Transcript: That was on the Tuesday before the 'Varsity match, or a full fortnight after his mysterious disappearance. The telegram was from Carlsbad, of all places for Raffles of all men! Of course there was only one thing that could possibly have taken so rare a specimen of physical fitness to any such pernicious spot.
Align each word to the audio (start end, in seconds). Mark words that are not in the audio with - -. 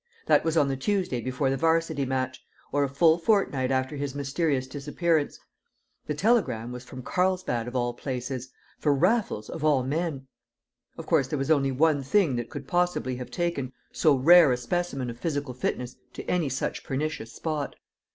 That 0.25 0.43
was 0.43 0.57
on 0.57 0.67
the 0.67 0.75
Tuesday 0.75 1.21
before 1.21 1.51
the 1.51 1.57
'Varsity 1.57 2.07
match, 2.07 2.43
or 2.71 2.83
a 2.83 2.89
full 2.89 3.19
fortnight 3.19 3.69
after 3.69 3.95
his 3.95 4.15
mysterious 4.15 4.65
disappearance. 4.65 5.37
The 6.07 6.15
telegram 6.15 6.71
was 6.71 6.83
from 6.83 7.03
Carlsbad, 7.03 7.67
of 7.67 7.75
all 7.75 7.93
places 7.93 8.49
for 8.79 8.95
Raffles 8.95 9.47
of 9.47 9.63
all 9.63 9.83
men! 9.83 10.25
Of 10.97 11.05
course 11.05 11.27
there 11.27 11.37
was 11.37 11.51
only 11.51 11.71
one 11.71 12.01
thing 12.01 12.35
that 12.37 12.49
could 12.49 12.67
possibly 12.67 13.17
have 13.17 13.29
taken 13.29 13.73
so 13.91 14.15
rare 14.15 14.51
a 14.51 14.57
specimen 14.57 15.11
of 15.11 15.19
physical 15.19 15.53
fitness 15.53 15.95
to 16.13 16.25
any 16.25 16.49
such 16.49 16.83
pernicious 16.83 17.31
spot. 17.33 17.75